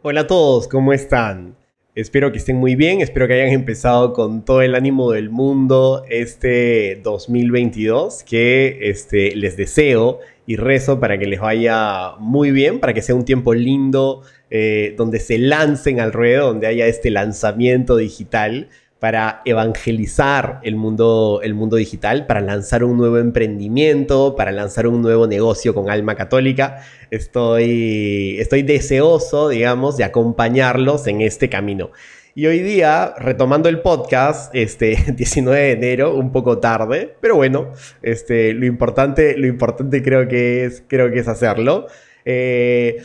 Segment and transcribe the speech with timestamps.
[0.00, 1.56] Hola a todos, ¿cómo están?
[1.96, 6.04] Espero que estén muy bien, espero que hayan empezado con todo el ánimo del mundo
[6.08, 12.94] este 2022, que este, les deseo y rezo para que les vaya muy bien, para
[12.94, 17.96] que sea un tiempo lindo, eh, donde se lancen al ruedo, donde haya este lanzamiento
[17.96, 18.68] digital
[19.00, 25.02] para evangelizar el mundo, el mundo digital, para lanzar un nuevo emprendimiento, para lanzar un
[25.02, 26.82] nuevo negocio con alma católica.
[27.10, 31.90] Estoy, estoy deseoso, digamos, de acompañarlos en este camino.
[32.34, 37.72] Y hoy día, retomando el podcast, este 19 de enero, un poco tarde, pero bueno,
[38.02, 41.86] este, lo, importante, lo importante creo que es, creo que es hacerlo.
[42.24, 43.02] Eh,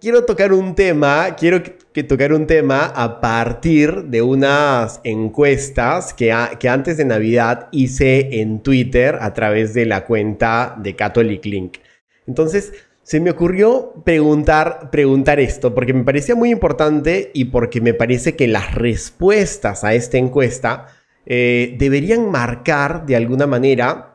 [0.00, 6.32] quiero tocar un tema, quiero que, tocar un tema a partir de unas encuestas que,
[6.32, 11.78] antes de Navidad hice en Twitter a través de la cuenta de Catholic Link.
[12.26, 12.72] Entonces,
[13.02, 18.34] se me ocurrió preguntar, preguntar esto porque me parecía muy importante y porque me parece
[18.34, 20.86] que las respuestas a esta encuesta
[21.26, 24.13] eh, deberían marcar de alguna manera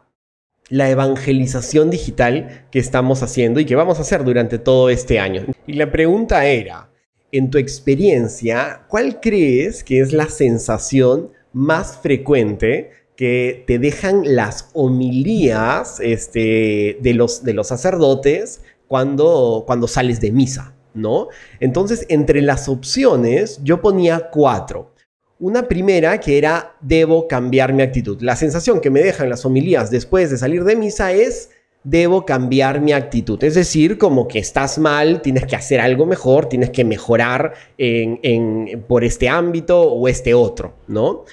[0.69, 5.45] la evangelización digital que estamos haciendo y que vamos a hacer durante todo este año.
[5.67, 6.89] Y la pregunta era,
[7.31, 14.69] en tu experiencia, ¿cuál crees que es la sensación más frecuente que te dejan las
[14.73, 20.75] homilías este, de, los, de los sacerdotes cuando, cuando sales de misa?
[20.93, 21.27] ¿No?
[21.59, 24.93] Entonces, entre las opciones, yo ponía cuatro.
[25.39, 28.21] Una primera que era, debo cambiar mi actitud.
[28.21, 31.49] La sensación que me dejan las homilías después de salir de misa es,
[31.85, 33.41] debo cambiar mi actitud.
[33.41, 38.83] Es decir, como que estás mal, tienes que hacer algo mejor, tienes que mejorar en,
[38.85, 41.23] por este ámbito o este otro, ¿no?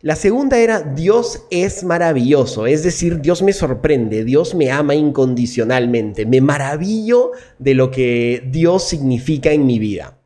[0.00, 6.24] La segunda era, Dios es maravilloso, es decir, Dios me sorprende, Dios me ama incondicionalmente,
[6.24, 10.21] me maravillo de lo que Dios significa en mi vida.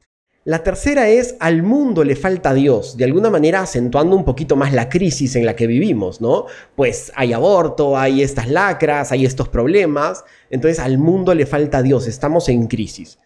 [0.47, 4.73] La tercera es, al mundo le falta Dios, de alguna manera acentuando un poquito más
[4.73, 6.47] la crisis en la que vivimos, ¿no?
[6.77, 12.07] Pues hay aborto, hay estas lacras, hay estos problemas, entonces al mundo le falta Dios,
[12.07, 13.19] estamos en crisis.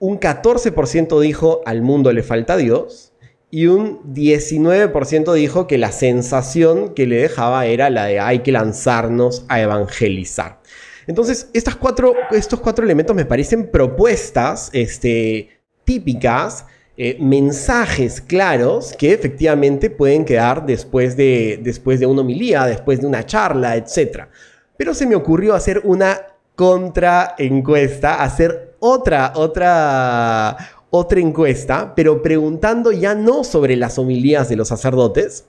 [0.00, 3.12] un 14% dijo al mundo le falta Dios
[3.50, 8.50] y un 19% dijo que la sensación que le dejaba era la de hay que
[8.50, 10.60] lanzarnos a evangelizar.
[11.06, 15.50] Entonces, estas cuatro, estos cuatro elementos me parecen propuestas este,
[15.84, 23.00] típicas, eh, mensajes claros que efectivamente pueden quedar después de, después de una homilía, después
[23.00, 24.28] de una charla, etc.
[24.76, 30.56] Pero se me ocurrió hacer una contra encuesta, hacer otra, otra,
[30.90, 35.46] otra encuesta, pero preguntando ya no sobre las homilías de los sacerdotes,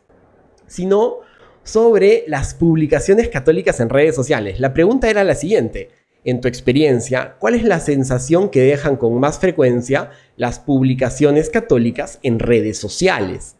[0.67, 1.19] sino
[1.63, 4.59] sobre las publicaciones católicas en redes sociales.
[4.59, 5.89] La pregunta era la siguiente.
[6.23, 12.19] En tu experiencia, ¿cuál es la sensación que dejan con más frecuencia las publicaciones católicas
[12.21, 13.55] en redes sociales?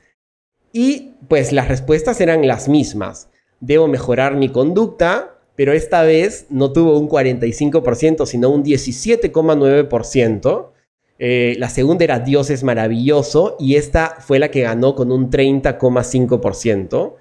[0.71, 3.29] Y pues las respuestas eran las mismas.
[3.59, 5.30] Debo mejorar mi conducta,
[5.61, 10.71] pero esta vez no tuvo un 45%, sino un 17,9%.
[11.19, 15.29] Eh, la segunda era Dios es maravilloso y esta fue la que ganó con un
[15.29, 17.13] 30,5%.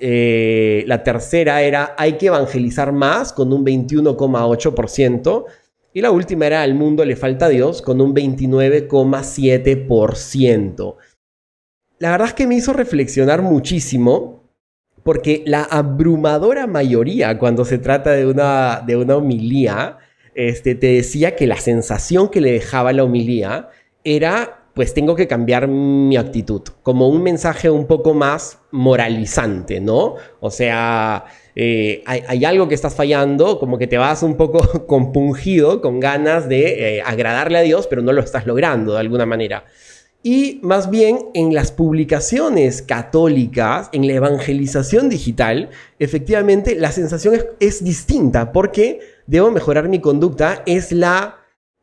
[0.00, 5.44] Eh, la tercera era hay que evangelizar más con un 21,8%.
[5.94, 10.96] Y la última era al mundo le falta Dios con un 29,7%.
[12.00, 14.39] La verdad es que me hizo reflexionar muchísimo
[15.02, 19.98] porque la abrumadora mayoría, cuando se trata de una, de una homilía,
[20.34, 23.68] este, te decía que la sensación que le dejaba la homilía
[24.04, 30.14] era, pues tengo que cambiar mi actitud, como un mensaje un poco más moralizante, ¿no?
[30.40, 31.24] O sea,
[31.56, 36.48] eh, hay, algo que estás fallando, como que te vas un poco compungido, con ganas
[36.48, 39.64] de eh, agradarle a Dios, pero no lo estás logrando de alguna manera.
[40.22, 47.82] Y más bien en las publicaciones católicas, en la evangelización digital, efectivamente la sensación es,
[47.82, 51.36] distinta porque debo mejorar mi conducta, es la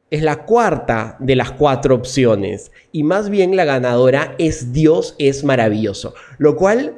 [0.09, 2.71] es la cuarta de las cuatro opciones.
[2.93, 6.13] Y más bien la ganadora es Dios es maravilloso.
[6.37, 6.95] Lo cual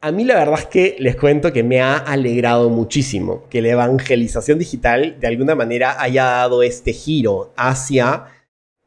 [0.00, 3.70] a mí la verdad es que les cuento que me ha alegrado muchísimo que la
[3.70, 8.26] evangelización digital de alguna manera haya dado este giro hacia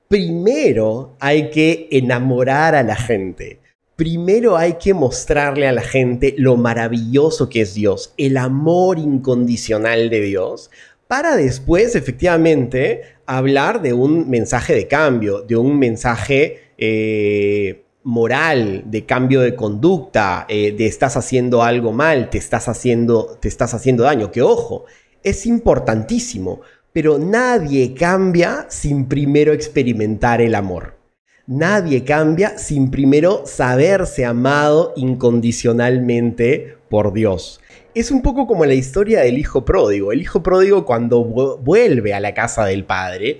[0.07, 3.59] primero hay que enamorar a la gente.
[3.95, 10.09] Primero hay que mostrarle a la gente lo maravilloso que es Dios, el amor incondicional
[10.09, 10.69] de Dios,
[11.07, 19.05] para después efectivamente hablar de un mensaje de cambio, de un mensaje eh, moral, de
[19.05, 24.03] cambio de conducta, eh, de estás haciendo algo mal, te estás haciendo, te estás haciendo
[24.03, 24.31] daño.
[24.31, 24.85] Que ojo,
[25.23, 26.61] es importantísimo,
[26.95, 30.97] pero nadie cambia sin primero experimentar el amor.
[31.45, 37.59] Nadie cambia sin primero saberse amado incondicionalmente por Dios
[37.95, 40.11] es un poco como la historia del hijo pródigo.
[40.11, 43.39] El hijo pródigo cuando vuelve a la casa del padre,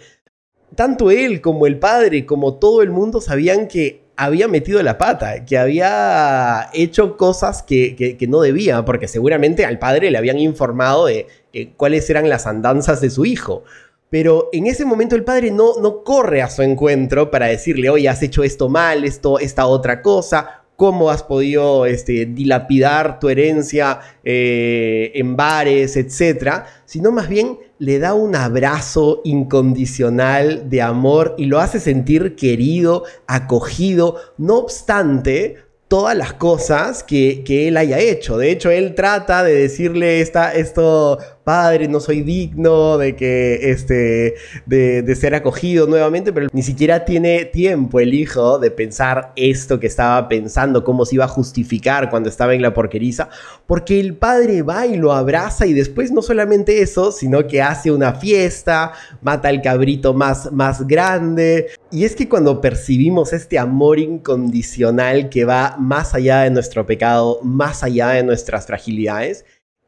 [0.75, 5.45] tanto él como el padre, como todo el mundo sabían que había metido la pata,
[5.45, 11.27] que había hecho cosas que, no debía, porque seguramente al padre le habían informado de
[11.77, 13.63] cuáles eran las andanzas de su hijo.
[14.09, 18.07] Pero en ese momento el padre no, no corre a su encuentro para decirle, oye,
[18.07, 23.99] has hecho esto mal, esto, esta otra cosa, cómo has podido este, dilapidar tu herencia
[24.23, 31.45] eh, en bares, etc., sino más bien le da un abrazo incondicional de amor y
[31.45, 35.57] lo hace sentir querido, acogido, no obstante,
[35.87, 38.37] todas las cosas que, él haya hecho.
[38.37, 44.35] De hecho, él trata de decirle esta, esto, padre, no soy digno de que, este,
[44.65, 49.87] de, ser acogido nuevamente, pero ni siquiera tiene tiempo el hijo de pensar esto que
[49.87, 53.29] estaba pensando, cómo se iba a justificar cuando estaba en la porqueriza,
[53.67, 57.91] porque el padre va y lo abraza y después no solamente eso, sino que hace
[57.91, 58.91] una fiesta,
[59.21, 61.67] mata al cabrito más, más grande.
[61.91, 67.39] Y es que cuando percibimos este amor incondicional que va más allá de nuestro pecado,
[67.43, 69.45] más allá de nuestras fragilidades,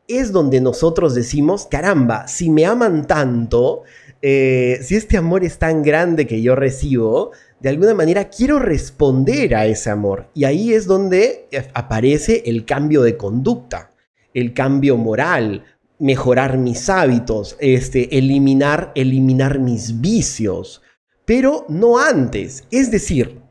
[0.07, 3.83] es donde nosotros decimos, caramba, si me aman tanto,
[4.21, 9.55] eh, si este amor es tan grande que yo recibo, de alguna manera quiero responder
[9.55, 10.29] a ese amor.
[10.33, 13.91] Y ahí es donde aparece el cambio de conducta,
[14.33, 15.65] el cambio moral,
[15.99, 20.81] mejorar mis hábitos, este, eliminar, eliminar mis vicios,
[21.25, 22.65] pero no antes.
[22.71, 23.41] Es decir,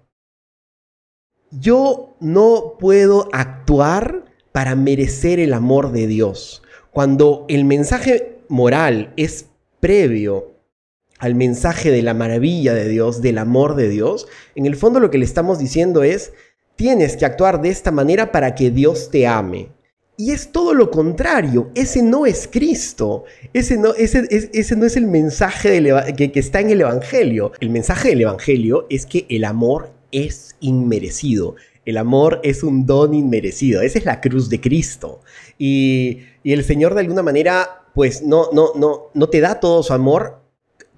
[1.50, 4.25] yo no puedo actuar
[4.56, 6.62] para merecer el amor de Dios.
[6.90, 9.48] Cuando el mensaje moral es
[9.80, 10.54] previo
[11.18, 15.10] al mensaje de la maravilla de Dios, del amor de Dios, en el fondo lo
[15.10, 16.32] que le estamos diciendo es,
[16.74, 19.68] tienes que actuar de esta manera para que Dios te ame.
[20.16, 24.96] Y es todo lo contrario, ese no es Cristo, ese no, ese, ese no es
[24.96, 25.82] el mensaje
[26.16, 27.52] que, que está en el Evangelio.
[27.60, 31.56] El mensaje del Evangelio es que el amor es inmerecido,
[31.86, 33.80] el amor es un don inmerecido.
[33.80, 35.20] Esa es la cruz de Cristo.
[35.56, 39.92] Y, el Señor de alguna manera, pues no, no, no, no te da todo su
[39.92, 40.42] amor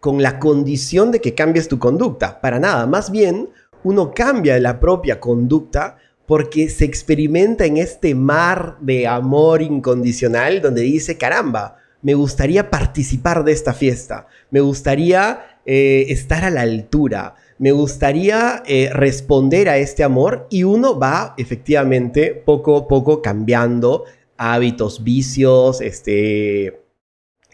[0.00, 2.40] con la condición de que cambies tu conducta.
[2.40, 2.87] Para nada.
[2.87, 3.50] Más bien,
[3.85, 5.96] uno cambia la propia conducta
[6.26, 13.44] porque se experimenta en este mar de amor incondicional donde dice, caramba, me gustaría participar
[13.44, 19.78] de esta fiesta, me gustaría eh, estar a la altura, me gustaría eh, responder a
[19.78, 24.04] este amor y uno va efectivamente poco a poco cambiando
[24.37, 26.80] hábitos, vicios, este,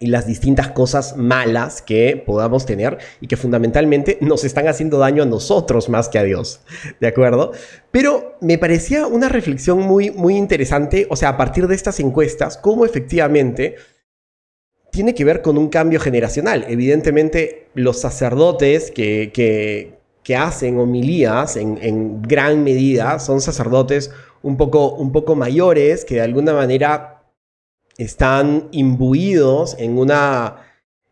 [0.01, 5.23] y las distintas cosas malas que podamos tener y que fundamentalmente nos están haciendo daño
[5.23, 6.61] a nosotros más que a Dios,
[7.01, 7.53] ¿de acuerdo?
[7.91, 12.59] Pero me parecía una reflexión muy, muy interesante, o sea, a partir de estas encuestas,
[12.59, 13.77] cómo efectivamente
[14.91, 16.67] tiene que ver con un cambio generacional.
[16.69, 19.99] Evidentemente, los sacerdotes que, que,
[20.33, 24.11] hacen homilías en, gran medida son sacerdotes
[24.43, 27.23] un poco, un poco mayores que de alguna manera
[27.99, 30.57] están imbuidos en una,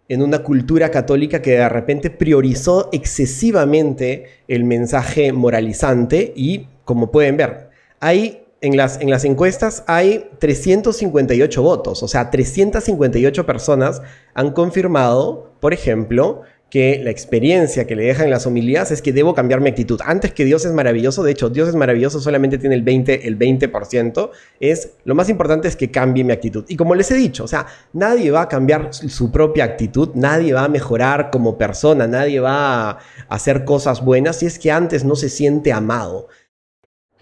[0.08, 7.36] en una cultura católica que de repente priorizó excesivamente el mensaje moralizante y, como pueden
[7.36, 14.02] ver, hay en las, en las encuestas hay 358 votos, o sea, 358 personas
[14.34, 16.42] han confirmado, por ejemplo,
[16.72, 20.00] que la experiencia que le dejan las homilías es que debo cambiar mi actitud.
[20.06, 23.38] Antes que Dios es maravilloso, de hecho, Dios es maravilloso solamente tiene el 20%, el
[23.38, 26.64] 20%, es lo más importante es que cambie mi actitud.
[26.68, 30.54] Y como les he dicho, o sea, nadie va a cambiar su propia actitud, nadie
[30.54, 32.98] va a mejorar como persona, nadie va a
[33.28, 36.28] hacer cosas buenas si es que antes no se siente amado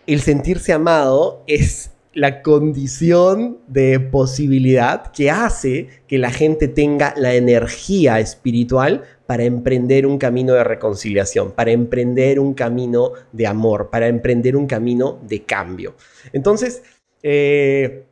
[0.07, 7.35] el sentirse amado es la condición de posibilidad que hace que la gente tenga la
[7.35, 14.09] energía espiritual para emprender un camino de reconciliación, para emprender un camino de amor, para
[14.09, 15.95] emprender un camino de cambio.
[16.33, 16.83] Entonces,
[17.23, 18.07] eh,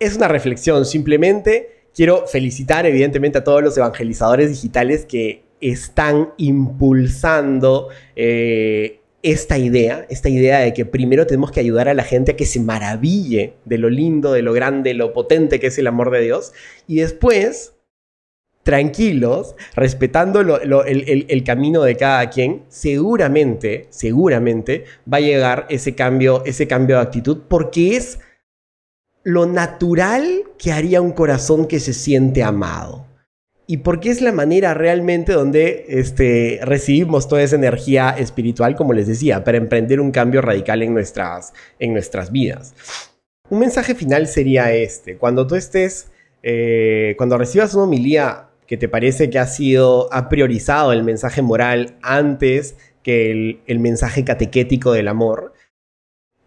[0.00, 1.86] es una reflexión simplemente.
[1.94, 10.28] Quiero felicitar evidentemente a todos los evangelizadores digitales que están impulsando eh, esta idea, esta
[10.28, 13.78] idea de que primero tenemos que ayudar a la gente a que se maraville de
[13.78, 16.52] lo lindo, de lo grande, lo potente que es el amor de Dios,
[16.86, 17.74] y después,
[18.62, 26.42] tranquilos, respetando el, el, camino de cada quien, seguramente, seguramente va a llegar ese cambio,
[26.46, 28.20] ese cambio de actitud, porque es
[29.22, 33.09] lo natural que haría un corazón que se siente amado
[33.70, 39.06] y porque es la manera realmente donde este, recibimos toda esa energía espiritual, como les
[39.06, 42.74] decía, para emprender un cambio radical en nuestras, en nuestras vidas.
[43.48, 46.10] Un mensaje final sería este, cuando tú estés,
[46.42, 51.40] eh, cuando recibas una homilía que te parece que ha sido, ha priorizado el mensaje
[51.40, 52.74] moral antes
[53.04, 55.52] que el, el mensaje catequético del amor,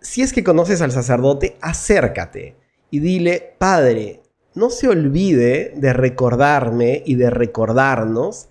[0.01, 2.57] si es que conoces al sacerdote, acércate
[2.91, 4.22] y dile, Padre,
[4.55, 8.49] no se olvide de recordarme y de recordarnos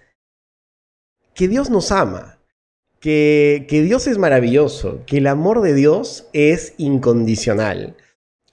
[1.34, 2.38] que Dios nos ama,
[3.00, 7.96] que, que, Dios es maravilloso, que el amor de Dios es incondicional.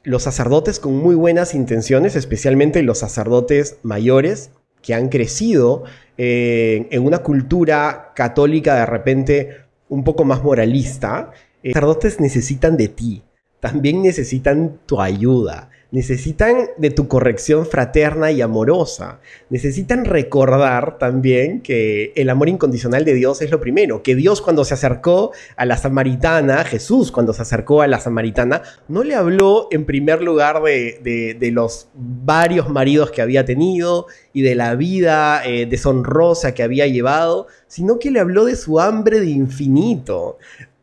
[0.03, 4.51] Los sacerdotes con muy buenas intenciones, especialmente los sacerdotes mayores
[4.81, 5.83] que han crecido
[6.17, 9.57] eh, en una cultura católica de repente
[9.89, 11.31] un poco más moralista,
[11.63, 13.23] los sacerdotes necesitan de ti,
[13.59, 19.19] también necesitan tu ayuda necesitan de tu corrección fraterna y amorosa.
[19.49, 24.65] Necesitan recordar también que el amor incondicional de Dios es lo primero, que Dios cuando
[24.65, 29.67] se acercó a la samaritana, Jesús cuando se acercó a la samaritana, no le habló
[29.71, 35.65] en primer lugar de, los varios maridos que había tenido y de la vida eh,
[35.65, 40.37] deshonrosa que había llevado, sino que le habló de su hambre de infinito,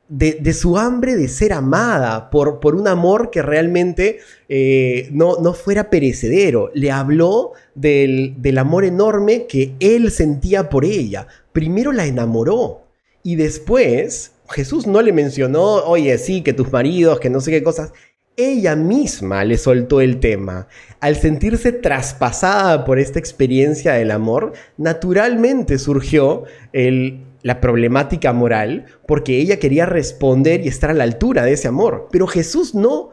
[0.09, 5.53] de, su hambre de ser amada por, por un amor que realmente eh, no, no,
[5.53, 6.71] fuera perecedero.
[6.75, 11.27] Le habló del, del amor enorme que él sentía por ella.
[11.53, 12.83] Primero la enamoró
[13.23, 17.63] y después Jesús no le mencionó, oye, sí, que tus maridos, que no sé qué
[17.63, 17.93] cosas.
[18.37, 20.69] Ella misma le soltó el tema.
[21.01, 29.39] Al sentirse traspasada por esta experiencia del amor, naturalmente surgió el, la problemática moral porque
[29.39, 32.09] ella quería responder y estar a la altura de ese amor.
[32.11, 33.11] Pero Jesús no,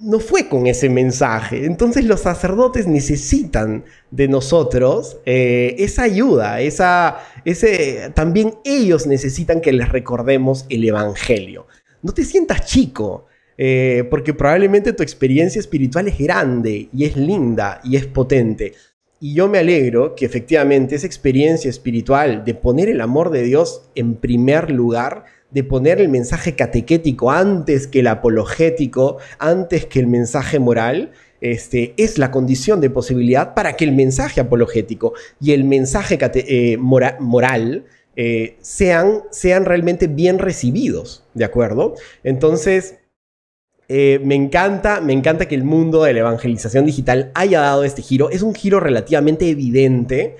[0.00, 1.66] no fue con ese mensaje.
[1.66, 9.70] Entonces los sacerdotes necesitan de nosotros eh, esa ayuda, esa, ese, también ellos necesitan que
[9.70, 11.68] les recordemos el Evangelio.
[12.02, 13.26] No te sientas chico.
[13.62, 18.72] Eh, porque probablemente tu experiencia espiritual es grande y es linda y es potente.
[19.22, 23.82] Y yo me alegro que efectivamente esa experiencia espiritual de poner el amor de Dios
[23.94, 30.06] en primer lugar, de poner el mensaje catequético antes que el apologético, antes que el
[30.06, 31.12] mensaje moral,
[31.42, 36.78] este, es la condición de posibilidad para que el mensaje apologético y el mensaje eh,
[36.78, 37.84] moral
[38.16, 41.94] eh, sean, sean realmente bien recibidos, ¿de acuerdo?
[42.24, 42.99] Entonces,
[43.92, 48.02] eh, me encanta, me encanta que el mundo de la evangelización digital haya dado este
[48.02, 48.30] giro.
[48.30, 50.36] Es un giro relativamente evidente.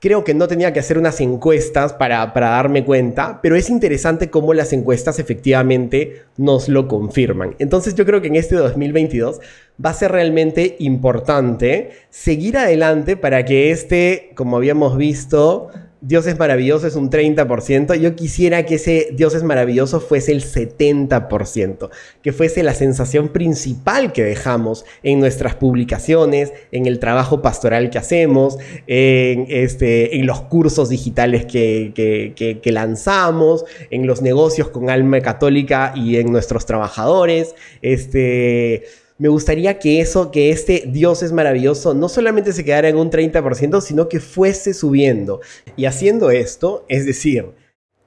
[0.00, 4.30] Creo que no tenía que hacer unas encuestas para, para darme cuenta, pero es interesante
[4.30, 7.54] cómo las encuestas efectivamente nos lo confirman.
[7.60, 9.38] Entonces yo creo que en este 2022
[9.84, 15.68] va a ser realmente importante seguir adelante para que este, como habíamos visto,
[16.04, 17.94] Dios es maravilloso es un 30%.
[17.94, 21.90] Yo quisiera que ese Dios es maravilloso fuese el 70%,
[22.22, 27.98] que fuese la sensación principal que dejamos en nuestras publicaciones, en el trabajo pastoral que
[27.98, 35.92] hacemos, en, este, los cursos digitales que, que lanzamos, en los negocios con alma católica
[35.94, 37.54] y en nuestros trabajadores.
[37.80, 42.96] Este me gustaría que eso, que este Dios es maravilloso, no solamente se quedara en
[42.96, 45.40] un 30%, sino que fuese subiendo.
[45.76, 47.46] Y haciendo esto, es decir,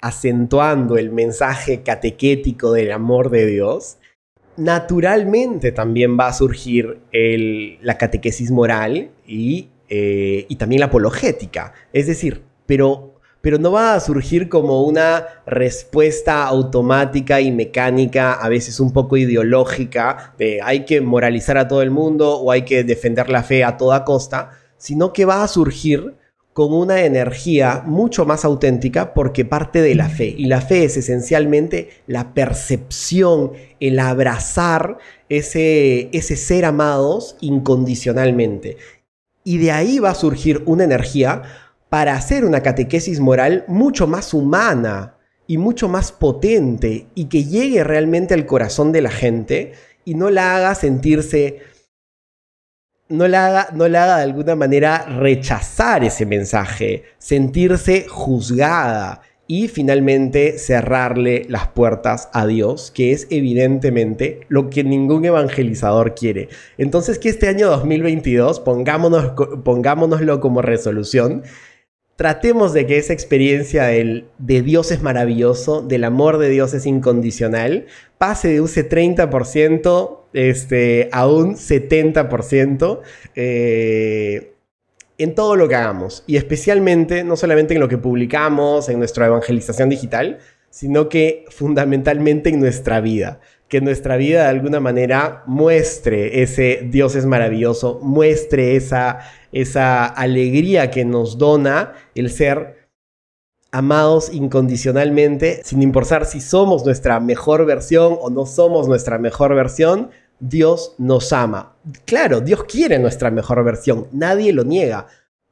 [0.02, 3.98] acentuando el mensaje catequético del amor de Dios,
[4.58, 11.74] naturalmente también va a surgir la catequesis moral y, eh, y también la apologética.
[11.94, 13.15] Es decir, pero
[13.46, 19.18] pero no va a surgir como una respuesta automática y mecánica, a veces un poco
[19.18, 23.64] ideológica, de hay que moralizar a todo el mundo o hay que defender la fe
[23.64, 26.16] a toda costa, sino que va a surgir
[26.54, 30.34] con una energía mucho más auténtica porque parte de la fe.
[30.36, 34.98] Y la fe es esencialmente la percepción, el abrazar
[35.30, 38.78] ese, ese ser amados incondicionalmente.
[39.44, 41.44] Y de ahí va a surgir una energía
[41.96, 45.16] para hacer una catequesis moral mucho más humana
[45.48, 49.72] y mucho más potente y que llegue realmente al corazón de la gente
[50.04, 51.62] y no la haga sentirse
[53.08, 59.70] no la, haga, no la haga de alguna manera rechazar ese mensaje, sentirse juzgada y
[59.70, 66.50] finalmente cerrarle las puertas a Dios, que es evidentemente lo que ningún evangelizador quiere.
[66.78, 69.32] Entonces que este año 2022, pongámonos,
[69.64, 71.44] pongámonoslo como resolución,
[72.16, 76.86] tratemos de que esa experiencia del, de Dios es maravilloso, del amor de Dios es
[76.86, 77.86] incondicional,
[78.18, 83.02] pase de un 30% este, a un 70%
[83.36, 84.54] eh,
[85.18, 86.24] en todo lo que hagamos.
[86.28, 92.50] Y especialmente, no solamente en lo que publicamos, en nuestra evangelización digital, sino que fundamentalmente
[92.50, 93.40] en nuestra vida.
[93.68, 99.20] Que nuestra vida de alguna manera muestre ese Dios es maravilloso, muestre esa,
[99.52, 102.90] esa alegría que nos dona el ser
[103.72, 110.12] amados incondicionalmente, sin importar si somos nuestra mejor versión o no somos nuestra mejor versión,
[110.40, 111.76] Dios nos ama.
[112.06, 115.08] Claro, Dios quiere nuestra mejor versión, nadie lo niega,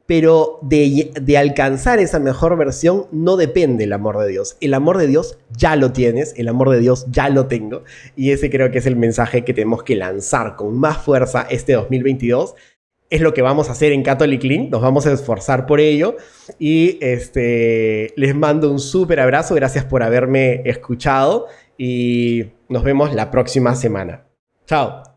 [0.06, 4.58] pero de, alcanzar esa mejor versión no depende el amor de Dios.
[4.60, 7.84] El amor de Dios ya lo tienes, el amor de Dios ya lo tengo,
[8.16, 11.74] y ese creo que es el mensaje que tenemos que lanzar con más fuerza este
[11.74, 12.56] 2022
[13.14, 16.18] es lo que vamos a hacer en Catholic Link, nos vamos a esforzar por ello
[16.58, 21.46] y este, les mando un súper abrazo, gracias por haberme escuchado
[21.78, 24.26] y nos vemos la próxima semana.
[24.66, 25.13] Chao.